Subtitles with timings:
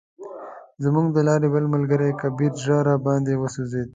[0.83, 3.89] زموږ د لارې بل ملګری کبیر زړه راباندې وسوځید.